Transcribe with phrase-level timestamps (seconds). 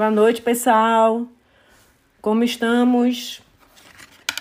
[0.00, 1.26] Boa noite, pessoal.
[2.22, 3.42] Como estamos?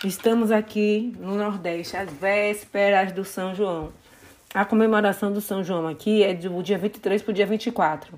[0.06, 3.92] Estamos aqui no Nordeste, às vésperas do São João.
[4.54, 8.18] A comemoração do São João aqui é do dia 23 para o dia 24.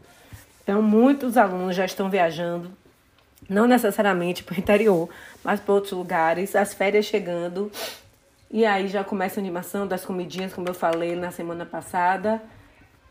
[0.62, 2.72] Então, muitos alunos já estão viajando,
[3.50, 5.10] não necessariamente para o interior,
[5.44, 7.72] mas para outros lugares, as férias chegando.
[8.52, 12.40] E aí já começa a animação das comidinhas, como eu falei na semana passada.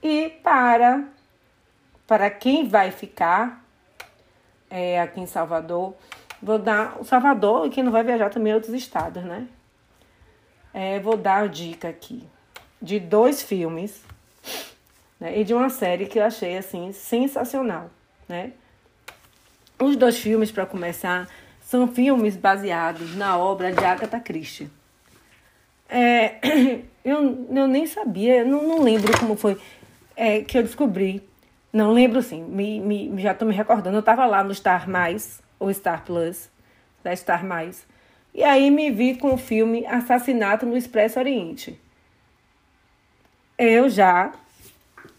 [0.01, 1.03] E para,
[2.07, 3.69] para quem vai ficar
[4.71, 5.95] é, aqui em Salvador,
[6.41, 9.47] vou dar o Salvador e quem não vai viajar também outros estados, né?
[10.73, 12.25] É, vou dar a dica aqui
[12.81, 14.03] de dois filmes
[15.19, 17.91] né, e de uma série que eu achei assim sensacional,
[18.29, 18.53] né?
[19.79, 21.29] Os dois filmes para começar
[21.61, 24.71] são filmes baseados na obra de Agatha Christie.
[25.89, 26.37] É,
[27.05, 29.59] eu, eu nem sabia, não, não lembro como foi
[30.17, 31.29] é, que eu descobri.
[31.73, 33.97] Não lembro sim, me, me, já estou me recordando.
[33.97, 36.51] Eu estava lá no Star Mais, ou Star Plus,
[37.03, 37.87] da Star Mais.
[38.35, 41.81] E aí me vi com o filme Assassinato no Expresso Oriente.
[43.57, 44.33] Eu já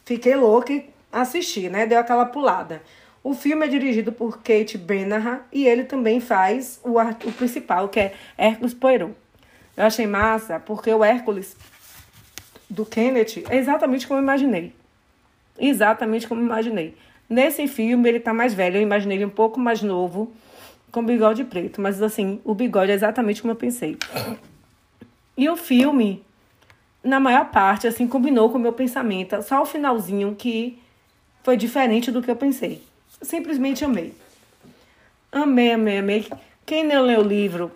[0.03, 1.85] fiquei louca e assisti, né?
[1.85, 2.81] Deu aquela pulada.
[3.23, 7.99] O filme é dirigido por Kate Benaha e ele também faz o, o principal, que
[7.99, 9.13] é Hércules Poirot.
[9.77, 11.55] Eu achei massa porque o Hércules
[12.69, 14.73] do Kenneth é exatamente como eu imaginei.
[15.61, 16.95] Exatamente como imaginei.
[17.29, 20.33] Nesse filme ele tá mais velho, eu imaginei ele um pouco mais novo,
[20.91, 23.97] com bigode preto, mas assim, o bigode é exatamente como eu pensei.
[25.37, 26.25] E o filme,
[27.03, 30.81] na maior parte, assim, combinou com o meu pensamento, só o finalzinho que
[31.43, 32.83] foi diferente do que eu pensei.
[33.21, 34.13] simplesmente amei.
[35.31, 36.27] Amei, amei, amei.
[36.65, 37.71] Quem não leu o livro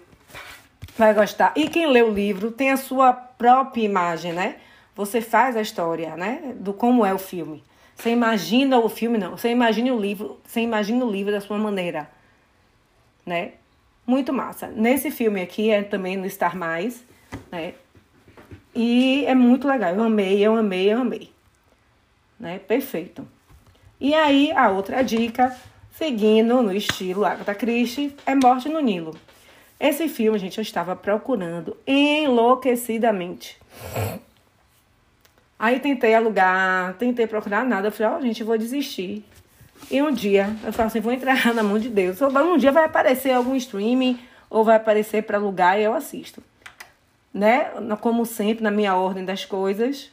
[0.98, 1.54] vai gostar.
[1.56, 4.58] E quem lê o livro tem a sua própria imagem, né?
[4.96, 6.54] Você faz a história, né?
[6.56, 7.64] Do como é o filme.
[7.96, 9.38] Você imagina o filme, não.
[9.38, 12.10] Você imagina o livro, você imagina o livro da sua maneira,
[13.26, 13.54] né?
[14.06, 14.68] Muito massa.
[14.68, 17.04] Nesse filme aqui é também no Star Mais,
[17.52, 17.74] né?
[18.76, 19.96] E é muito legal.
[19.96, 21.32] Eu amei, eu amei, eu amei.
[22.38, 22.60] Né?
[22.60, 23.26] Perfeito.
[24.00, 25.56] E aí, a outra dica,
[25.92, 29.18] seguindo no estilo Agatha Christie, é Morte no Nilo.
[29.80, 33.58] Esse filme, gente, eu estava procurando enlouquecidamente.
[35.58, 37.88] Aí tentei alugar, tentei procurar nada.
[37.88, 39.24] Eu falei, ó, oh, gente, vou desistir.
[39.90, 42.22] E um dia, eu falei assim, vou entrar na mão de Deus.
[42.22, 46.44] Um dia vai aparecer algum streaming ou vai aparecer para alugar e eu assisto.
[47.34, 47.72] Né?
[48.02, 50.12] Como sempre, na minha ordem das coisas.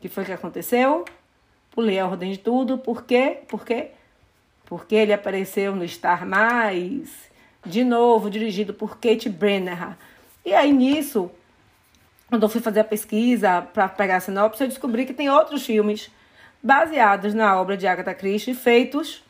[0.00, 1.04] que foi que aconteceu?
[1.70, 2.78] Pulei a ordem de tudo.
[2.78, 3.38] Por quê?
[3.48, 3.90] Por quê?
[4.66, 7.10] Porque ele apareceu no Star Mais,
[7.64, 9.96] de novo, dirigido por Kate Brenner.
[10.44, 11.30] E aí, nisso,
[12.28, 15.64] quando eu fui fazer a pesquisa para pegar a sinopse, eu descobri que tem outros
[15.64, 16.10] filmes
[16.62, 19.24] baseados na obra de Agatha Christie feitos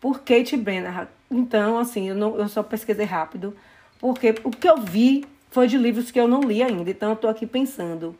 [0.00, 1.08] por Kate Brenner.
[1.30, 3.56] Então, assim, eu, não, eu só pesquisei rápido,
[3.98, 6.90] porque o que eu vi foi de livros que eu não li ainda.
[6.90, 8.16] Então, eu estou aqui pensando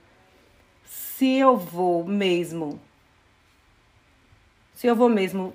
[0.85, 2.79] se eu vou mesmo,
[4.75, 5.55] se eu vou mesmo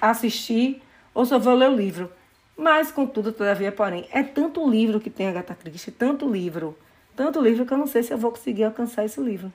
[0.00, 0.82] assistir
[1.12, 2.10] ou se eu vou ler o livro.
[2.56, 6.76] Mas, contudo, todavia, porém, é tanto livro que tem Agatha Christie, tanto livro
[7.14, 9.52] tanto livro que eu não sei se eu vou conseguir alcançar esse livro.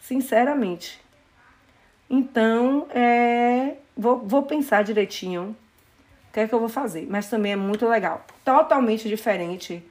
[0.00, 1.00] Sinceramente.
[2.08, 5.56] Então, é, vou, vou pensar direitinho
[6.28, 7.06] o que é que eu vou fazer.
[7.08, 8.24] Mas também é muito legal.
[8.44, 9.82] Totalmente diferente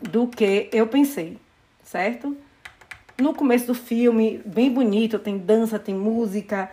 [0.00, 1.38] do que eu pensei,
[1.84, 2.36] certo?
[3.18, 6.70] No começo do filme, bem bonito, tem dança, tem música.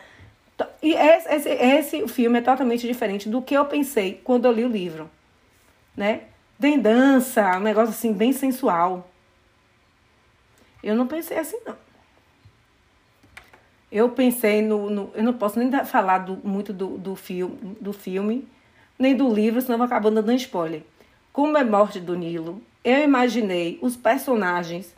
[0.82, 4.66] E esse, esse, esse filme é totalmente diferente do que eu pensei quando eu li
[4.66, 5.10] o livro,
[5.96, 6.22] né?
[6.60, 9.10] Tem dança, um negócio assim bem sensual.
[10.84, 11.76] Eu não pensei assim, não.
[13.92, 14.90] Eu pensei no.
[14.90, 18.48] no eu não posso nem falar do, muito do, do, filme, do filme,
[18.98, 20.84] nem do livro, senão vou acabar dando spoiler.
[21.32, 24.94] Como é Morte do Nilo, eu imaginei os personagens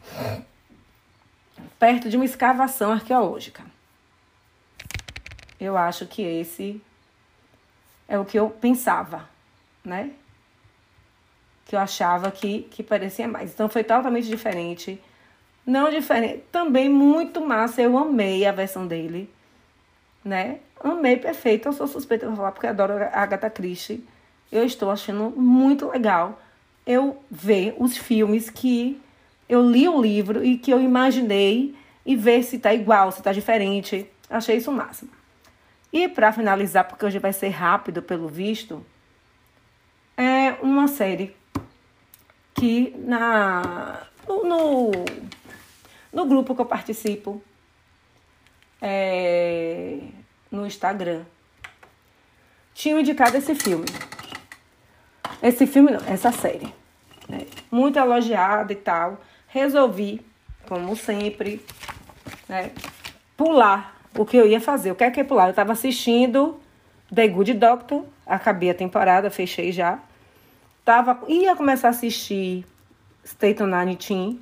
[1.80, 3.64] perto de uma escavação arqueológica.
[5.60, 6.82] Eu acho que esse
[8.08, 9.30] é o que eu pensava,
[9.86, 10.12] né?
[11.72, 13.54] Que eu achava que, que parecia mais.
[13.54, 15.02] Então foi totalmente diferente.
[15.66, 17.82] Não diferente, também muito massa.
[17.82, 19.30] Eu amei a versão dele,
[20.22, 20.60] né?
[20.84, 21.70] Amei perfeito.
[21.70, 24.06] Eu sou suspeita de falar porque adoro a Agatha Christie.
[24.52, 26.42] Eu estou achando muito legal
[26.86, 29.02] eu ver os filmes que
[29.48, 31.74] eu li o livro e que eu imaginei
[32.06, 34.06] e ver se tá igual, se tá diferente.
[34.30, 35.10] Achei isso o máximo.
[35.94, 38.86] E para finalizar, porque hoje vai ser rápido pelo visto,
[40.18, 41.40] é uma série
[42.62, 44.92] que na, no,
[46.14, 47.42] no grupo que eu participo
[48.80, 49.98] é,
[50.52, 51.24] no Instagram.
[52.76, 53.88] tinham indicado esse filme.
[55.42, 56.72] Esse filme não, essa série.
[57.28, 57.48] Né?
[57.72, 59.20] Muito elogiada e tal.
[59.48, 60.24] Resolvi,
[60.68, 61.66] como sempre,
[62.48, 62.70] né,
[63.36, 64.92] pular o que eu ia fazer.
[64.92, 65.46] O que é que é pular?
[65.46, 66.62] Eu estava assistindo
[67.12, 70.00] The Good Doctor, acabei a temporada, fechei já.
[70.84, 72.66] Tava, ia começar a assistir
[73.24, 74.42] State on Teen.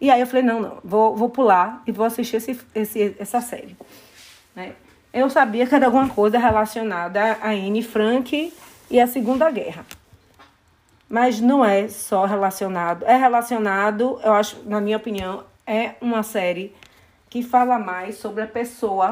[0.00, 3.40] E aí eu falei, não, não, vou, vou pular e vou assistir esse, esse, essa
[3.40, 3.76] série.
[4.54, 4.74] Né?
[5.12, 8.52] Eu sabia que era alguma coisa relacionada a Anne Frank
[8.90, 9.84] e a Segunda Guerra.
[11.08, 13.04] Mas não é só relacionado.
[13.06, 16.74] É relacionado, eu acho, na minha opinião, é uma série
[17.30, 19.10] que fala mais sobre a pessoa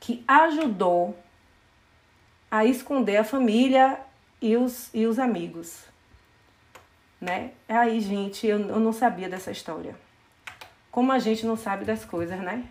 [0.00, 1.16] que ajudou
[2.50, 3.98] a esconder a família
[4.40, 5.84] e os, e os amigos.
[7.20, 7.52] Né?
[7.68, 9.94] Aí, gente, eu, eu não sabia dessa história.
[10.90, 12.64] Como a gente não sabe das coisas, né?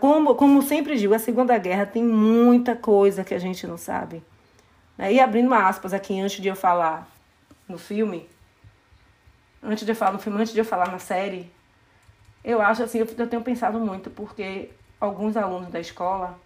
[0.00, 4.22] Como, como sempre digo, a Segunda Guerra tem muita coisa que a gente não sabe.
[4.96, 5.12] Né?
[5.12, 7.08] E abrindo uma aspas aqui antes de eu falar
[7.68, 8.28] no filme,
[9.62, 11.48] antes de eu falar no filme, antes de eu falar na série,
[12.42, 14.70] eu acho assim, eu, eu tenho pensado muito, porque
[15.00, 16.38] alguns alunos da escola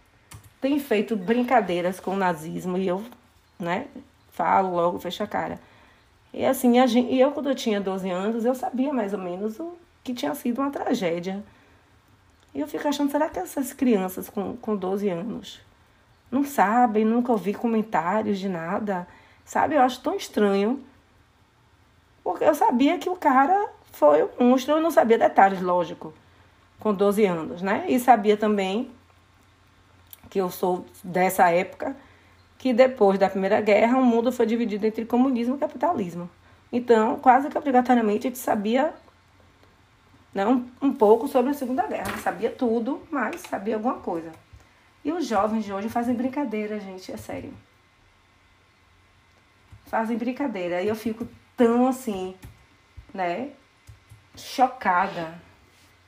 [0.60, 3.02] têm feito brincadeiras com o nazismo e eu,
[3.58, 3.86] né,
[4.30, 5.60] falo logo, fecho a cara.
[6.32, 9.58] E assim, a gente, eu quando eu tinha 12 anos, eu sabia mais ou menos
[9.60, 11.44] o que tinha sido uma tragédia.
[12.54, 15.60] E eu fico achando, será que essas crianças com, com 12 anos
[16.30, 19.06] não sabem, nunca ouvi comentários de nada?
[19.44, 20.82] Sabe, eu acho tão estranho.
[22.24, 26.14] Porque eu sabia que o cara foi um monstro, eu não sabia detalhes, lógico,
[26.78, 27.84] com 12 anos, né?
[27.88, 28.90] E sabia também
[30.30, 31.94] que eu sou dessa época,
[32.62, 36.30] que depois da Primeira Guerra o mundo foi dividido entre comunismo e capitalismo.
[36.72, 38.94] Então, quase que obrigatoriamente a gente sabia
[40.32, 42.16] né, um, um pouco sobre a Segunda Guerra.
[42.18, 44.30] sabia tudo, mas sabia alguma coisa.
[45.04, 47.52] E os jovens de hoje fazem brincadeira, gente, é sério.
[49.86, 50.80] Fazem brincadeira.
[50.82, 51.26] E eu fico
[51.56, 52.36] tão assim,
[53.12, 53.50] né?
[54.36, 55.34] chocada.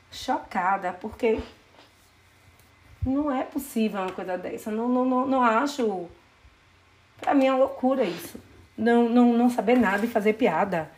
[0.09, 1.41] Chocada, porque
[3.05, 4.71] não é possível uma coisa dessa.
[4.71, 6.09] Não, não, não, não acho.
[7.25, 8.39] Pra mim é uma loucura isso.
[8.77, 10.91] Não, não, não saber nada e fazer piada.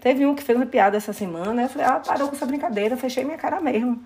[0.00, 2.96] Teve um que fez uma piada essa semana, eu falei, ah, parou com essa brincadeira,
[2.96, 4.00] fechei minha cara mesmo.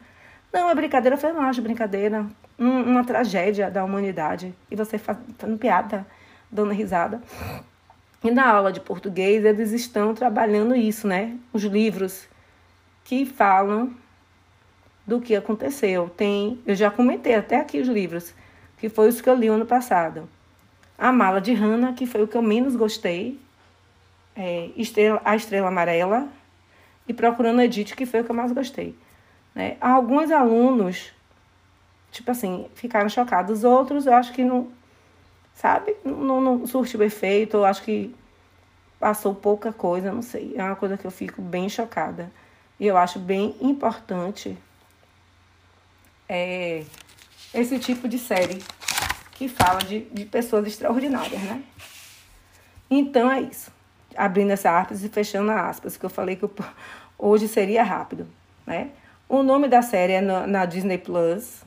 [0.51, 2.27] Não, é brincadeira, eu falei, não acho brincadeira.
[2.59, 4.55] Um, uma tragédia da humanidade.
[4.71, 6.07] E você fazendo piada,
[6.51, 7.21] dando risada.
[8.25, 11.37] E na aula de português, eles estão trabalhando isso, né?
[11.53, 12.27] Os livros
[13.05, 13.95] que falam
[15.07, 16.09] do que aconteceu.
[16.09, 18.33] Tem, eu já comentei até aqui os livros,
[18.79, 20.27] que foi os que eu li ano passado.
[21.03, 23.37] A Mala de Hannah, que foi o que eu menos gostei.
[24.37, 26.29] É, Estrela, a Estrela Amarela.
[27.09, 28.97] E Procurando Edith, que foi o que eu mais gostei.
[29.53, 29.77] Né?
[29.81, 31.13] Alguns alunos,
[32.13, 33.65] tipo assim, ficaram chocados.
[33.65, 34.71] Outros, eu acho que não,
[35.57, 37.57] sabe, não, não surtiu efeito.
[37.57, 38.15] Eu acho que
[39.01, 40.55] passou pouca coisa, não sei.
[40.55, 42.31] É uma coisa que eu fico bem chocada.
[42.79, 44.57] E eu acho bem importante
[46.29, 46.85] é,
[47.53, 48.63] esse tipo de série
[49.33, 51.63] que fala de, de pessoas extraordinárias, né?
[52.91, 53.73] Então é isso.
[54.17, 56.55] Abrindo essa aspas e fechando a aspas, que eu falei que eu,
[57.19, 58.29] hoje seria rápido,
[58.67, 58.91] né?
[59.29, 61.63] O nome da série é na, na Disney Plus.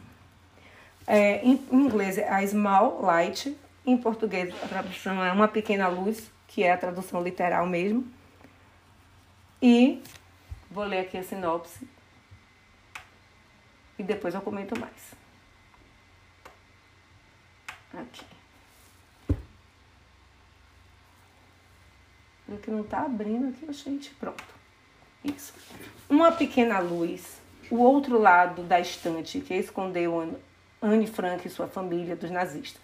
[1.08, 3.58] É, em, inglês é A Small Light.
[3.86, 8.06] Em português a tradução é Uma Pequena Luz, que é a tradução literal mesmo.
[9.62, 10.02] E
[10.76, 11.88] Vou ler aqui a sinopse
[13.98, 15.14] e depois eu comento mais.
[17.98, 18.26] Aqui.
[22.48, 24.12] O que não tá abrindo aqui, gente.
[24.16, 24.44] Pronto.
[25.24, 25.54] Isso.
[26.10, 27.42] Uma pequena luz.
[27.72, 30.38] O outro lado da estante que escondeu
[30.82, 32.84] Anne Frank e sua família dos nazistas.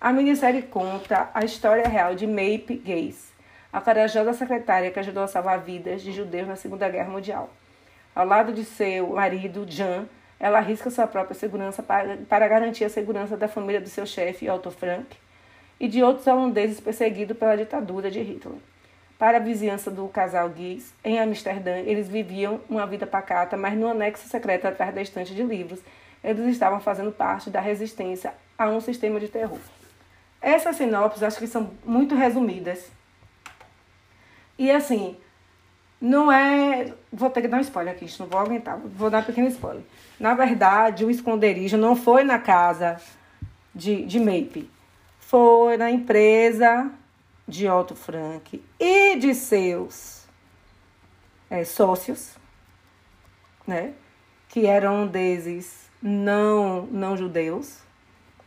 [0.00, 3.32] A minissérie conta a história real de Mape Gaze,
[3.72, 7.50] a corajosa secretária que ajudou a salvar vidas de judeus na Segunda Guerra Mundial.
[8.14, 10.06] Ao lado de seu marido, Jan,
[10.42, 14.50] ela arrisca sua própria segurança para, para garantir a segurança da família do seu chefe,
[14.50, 15.16] Otto Frank,
[15.78, 18.58] e de outros holandeses perseguidos pela ditadura de Hitler.
[19.16, 23.86] Para a vizinhança do casal Guiz, em Amsterdã, eles viviam uma vida pacata, mas no
[23.86, 25.78] anexo secreto atrás da estante de livros,
[26.24, 29.60] eles estavam fazendo parte da resistência a um sistema de terror.
[30.40, 32.90] Essas sinopses acho que são muito resumidas,
[34.58, 35.16] e assim,
[36.02, 36.92] não é.
[37.12, 38.76] Vou ter que dar um spoiler aqui, não vou aguentar.
[38.76, 39.84] Vou dar um pequeno spoiler.
[40.18, 43.00] Na verdade, o esconderijo não foi na casa
[43.72, 44.68] de, de Mape.
[45.20, 46.90] Foi na empresa
[47.46, 50.26] de Otto Frank e de seus
[51.48, 52.34] é, sócios,
[53.64, 53.94] né?
[54.48, 57.78] Que eram desses não, não judeus,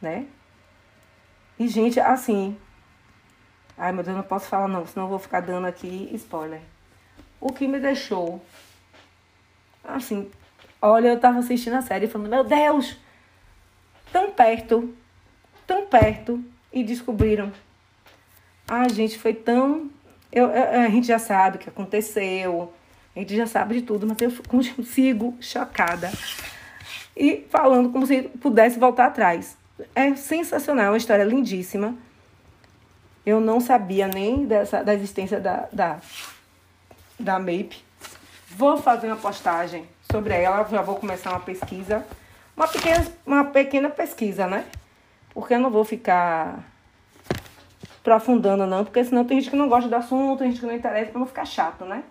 [0.01, 0.25] né?
[1.57, 2.57] E, gente, assim.
[3.77, 6.74] Ai, meu Deus, não posso falar não, senão eu vou ficar dando aqui spoiler.
[7.45, 8.41] O que me deixou.
[9.83, 10.31] Assim,
[10.81, 12.97] olha, eu tava assistindo a série falando, meu Deus!
[14.11, 14.91] Tão perto,
[15.67, 17.53] tão perto, e descobriram.
[18.67, 19.91] Ah, gente, foi tão.
[20.31, 22.73] Eu, eu, a gente já sabe o que aconteceu,
[23.15, 26.11] a gente já sabe de tudo, mas eu consigo chocada.
[27.15, 29.55] E falando como se pudesse voltar atrás.
[29.93, 31.95] É sensacional, é uma história lindíssima.
[33.23, 35.99] Eu não sabia nem dessa, da existência da, da,
[37.19, 37.83] da MAPE.
[38.49, 42.05] Vou fazer uma postagem sobre ela, já vou começar uma pesquisa.
[42.55, 44.65] Uma pequena, uma pequena pesquisa, né?
[45.33, 46.63] Porque eu não vou ficar
[47.99, 50.75] aprofundando, não, porque senão tem gente que não gosta do assunto, tem gente que não
[50.75, 52.03] interessa, pra não ficar chato, né?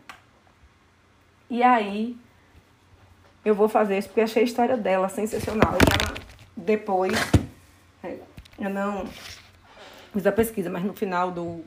[1.49, 2.17] E aí,
[3.45, 5.73] eu vou fazer isso porque achei a história dela sensacional.
[5.75, 6.15] E ela,
[6.57, 7.13] depois,
[8.03, 8.19] é,
[8.59, 9.07] eu não
[10.13, 11.65] fiz a pesquisa, mas no final do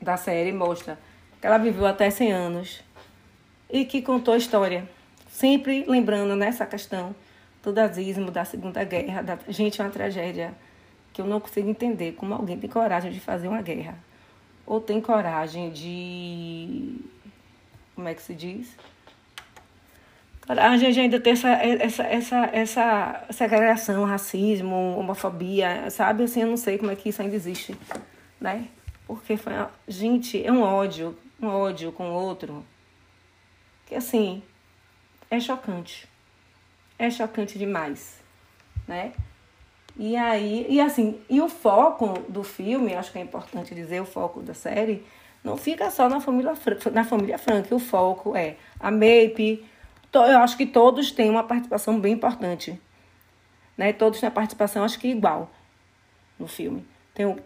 [0.00, 0.98] da série mostra
[1.40, 2.82] que ela viveu até 100 anos
[3.70, 4.88] e que contou a história,
[5.28, 7.14] sempre lembrando nessa questão
[7.62, 9.22] do nazismo, da Segunda Guerra.
[9.22, 9.38] Da...
[9.48, 10.52] Gente, é uma tragédia
[11.12, 13.98] que eu não consigo entender como alguém tem coragem de fazer uma guerra.
[14.66, 16.96] Ou tem coragem de.
[17.94, 18.76] Como é que se diz?
[20.46, 26.24] Coragem de ainda ter essa, essa, essa, essa segregação, racismo, homofobia, sabe?
[26.24, 27.76] Assim, eu não sei como é que isso ainda existe,
[28.40, 28.66] né?
[29.06, 29.52] Porque foi.
[29.88, 32.64] Gente, é um ódio, um ódio com o outro.
[33.86, 34.42] Que assim,
[35.30, 36.10] é chocante
[37.00, 38.20] é chocante demais,
[38.86, 39.12] né?
[39.96, 44.04] E aí, e assim, e o foco do filme, acho que é importante dizer, o
[44.04, 45.02] foco da série,
[45.42, 46.52] não fica só na família,
[46.92, 49.64] na família Frank, o foco é a Mape,
[50.12, 52.78] eu acho que todos têm uma participação bem importante,
[53.78, 53.94] né?
[53.94, 55.50] Todos têm a participação, acho que igual,
[56.38, 56.86] no filme.
[57.14, 57.36] Tem o,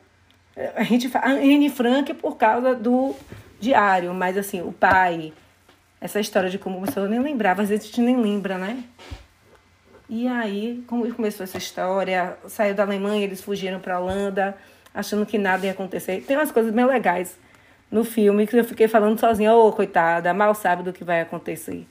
[0.75, 3.15] a gente a Anne Frank por causa do
[3.65, 5.33] diário, mas assim, o pai,
[6.01, 8.85] essa história de como você eu nem lembrava, às vezes a gente nem lembra, né?
[10.09, 14.57] E aí, como começou essa história, saiu da Alemanha, eles fugiram para Holanda,
[14.93, 16.23] achando que nada ia acontecer.
[16.27, 17.39] Tem umas coisas bem legais
[17.91, 21.21] no filme que eu fiquei falando sozinha, ô oh, coitada, mal sabe do que vai
[21.21, 21.87] acontecer.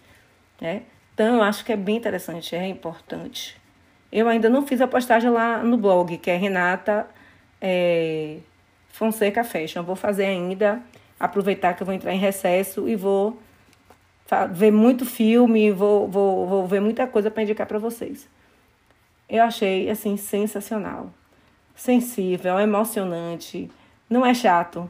[0.61, 0.83] Né?
[1.13, 3.57] Então, eu acho que é bem interessante, é importante.
[4.11, 7.07] Eu ainda não fiz a postagem lá no blog, que é Renata
[7.59, 8.37] é,
[8.89, 9.79] Fonseca Fashion.
[9.79, 10.79] Eu vou fazer ainda,
[11.23, 13.39] aproveitar que eu vou entrar em recesso e vou
[14.51, 18.27] ver muito filme, vou, vou, vou ver muita coisa para indicar para vocês.
[19.29, 21.13] Eu achei, assim, sensacional.
[21.75, 23.71] Sensível, emocionante.
[24.09, 24.89] Não é chato,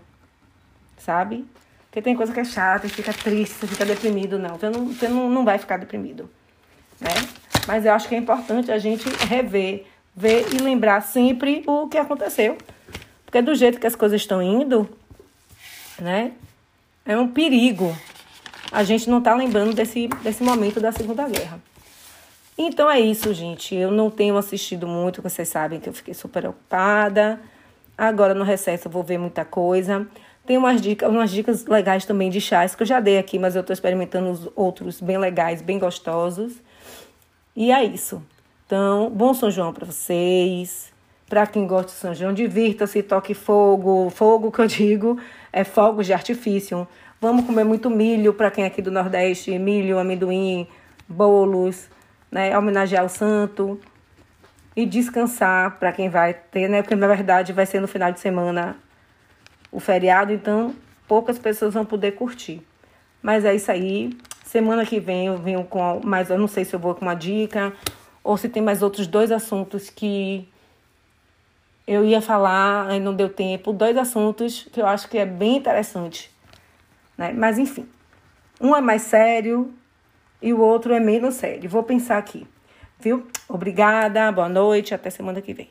[0.98, 1.46] sabe?
[1.86, 4.40] Porque tem coisa que é chata fica triste, fica deprimido.
[4.40, 6.28] Não, você não, você não, não vai ficar deprimido,
[7.00, 7.14] né?
[7.68, 9.86] Mas eu acho que é importante a gente rever,
[10.16, 12.58] ver e lembrar sempre o que aconteceu.
[13.24, 14.90] Porque do jeito que as coisas estão indo,
[16.04, 16.34] né?
[17.06, 17.96] É um perigo
[18.74, 21.62] a gente não está lembrando desse, desse momento da Segunda Guerra.
[22.58, 23.76] Então é isso, gente.
[23.76, 27.40] Eu não tenho assistido muito, vocês sabem que eu fiquei super ocupada.
[27.96, 30.08] Agora no recesso eu vou ver muita coisa.
[30.44, 33.56] Tem umas dicas, umas dicas legais também de chás que eu já dei aqui, mas
[33.56, 36.54] eu estou experimentando os outros bem legais, bem gostosos.
[37.56, 38.24] E é isso.
[38.66, 40.93] Então, bom São João para vocês.
[41.34, 44.12] Para quem gosta de São João, divirta-se, toque fogo.
[44.12, 45.18] Fogo que eu digo
[45.52, 46.88] é fogos de artifício.
[47.20, 50.68] Vamos comer muito milho para quem é aqui do Nordeste, milho, amendoim,
[51.10, 51.90] bolos,
[52.32, 52.56] né?
[52.56, 53.82] Homenagear o santo
[54.76, 56.84] e descansar para quem vai ter, né?
[56.84, 58.78] Porque na verdade vai ser no final de semana
[59.72, 60.76] o feriado, então
[61.08, 62.62] poucas pessoas vão poder curtir.
[63.24, 64.16] Mas é isso aí.
[64.46, 67.16] Semana que vem eu venho com mais, eu não sei se eu vou com uma
[67.16, 67.74] dica
[68.24, 70.53] ou se tem mais outros dois assuntos que
[71.88, 73.74] eu ia falar e não deu tempo.
[73.74, 76.34] Dois assuntos que eu acho que é bem interessante
[77.18, 77.34] né?
[77.34, 77.88] Mas enfim,
[78.60, 79.74] um é mais sério
[80.42, 81.70] e o outro é menos sério.
[81.70, 82.48] Vou pensar aqui,
[83.00, 83.28] viu?
[83.48, 85.70] Obrigada, boa noite, até semana que vem.